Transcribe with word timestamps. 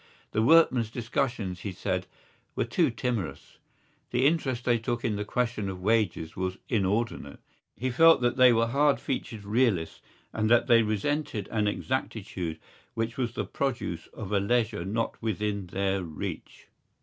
The 0.31 0.41
workmen's 0.41 0.89
discussions, 0.89 1.59
he 1.59 1.71
said, 1.71 2.07
were 2.55 2.65
too 2.65 2.89
timorous; 2.89 3.59
the 4.09 4.25
interest 4.25 4.65
they 4.65 4.79
took 4.79 5.05
in 5.05 5.15
the 5.15 5.23
question 5.23 5.69
of 5.69 5.79
wages 5.79 6.35
was 6.35 6.57
inordinate. 6.69 7.39
He 7.77 7.91
felt 7.91 8.19
that 8.21 8.35
they 8.35 8.51
were 8.51 8.65
hard 8.65 8.99
featured 8.99 9.43
realists 9.43 10.01
and 10.33 10.49
that 10.49 10.65
they 10.65 10.81
resented 10.81 11.47
an 11.49 11.67
exactitude 11.67 12.57
which 12.95 13.15
was 13.15 13.33
the 13.33 13.45
produce 13.45 14.07
of 14.07 14.31
a 14.31 14.39
leisure 14.39 14.83
not 14.85 15.21
within 15.21 15.67
their 15.67 16.01
reach. 16.01 16.65